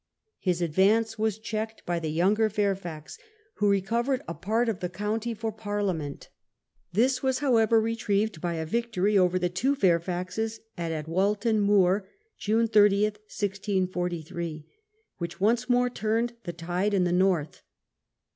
His 0.39 0.63
advance 0.63 1.19
was 1.19 1.37
checked 1.37 1.85
by 1.85 1.99
the 1.99 2.09
younger 2.09 2.49
Fairfax, 2.49 3.19
who 3.57 3.69
recovered 3.69 4.23
a 4.27 4.33
part 4.33 4.67
of 4.67 4.79
the 4.79 4.89
county 4.89 5.35
for 5.35 5.51
Parliament. 5.51 6.29
This 6.91 7.21
was, 7.21 7.37
however, 7.37 7.79
retrieved 7.79 8.41
by 8.41 8.55
a 8.55 8.65
victory 8.65 9.15
over 9.15 9.37
the 9.37 9.47
two 9.47 9.75
Fairfaxes 9.75 10.59
at 10.75 10.91
Adwalton 10.91 11.59
Moor 11.59 12.09
(June 12.35 12.67
30, 12.67 13.03
1643), 13.03 14.65
which 15.19 15.39
once 15.39 15.69
more 15.69 15.87
turned 15.87 16.33
the 16.45 16.53
tide 16.53 16.95
in 16.95 17.03
the 17.03 17.11
North. 17.11 17.61